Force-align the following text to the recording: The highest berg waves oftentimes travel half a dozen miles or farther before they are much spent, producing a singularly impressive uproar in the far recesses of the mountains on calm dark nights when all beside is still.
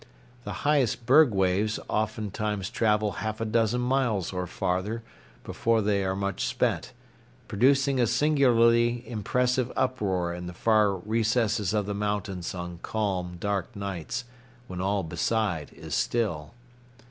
The 0.45 0.53
highest 0.65 1.05
berg 1.05 1.29
waves 1.31 1.79
oftentimes 1.87 2.71
travel 2.71 3.11
half 3.21 3.39
a 3.39 3.45
dozen 3.45 3.81
miles 3.81 4.33
or 4.33 4.47
farther 4.47 5.03
before 5.43 5.79
they 5.83 6.03
are 6.03 6.15
much 6.15 6.43
spent, 6.43 6.91
producing 7.47 7.99
a 7.99 8.07
singularly 8.07 9.07
impressive 9.07 9.71
uproar 9.75 10.33
in 10.33 10.47
the 10.47 10.53
far 10.55 10.95
recesses 10.95 11.71
of 11.71 11.85
the 11.85 11.93
mountains 11.93 12.55
on 12.55 12.79
calm 12.81 13.37
dark 13.39 13.75
nights 13.75 14.25
when 14.65 14.81
all 14.81 15.03
beside 15.03 15.71
is 15.71 15.93
still. 15.93 16.55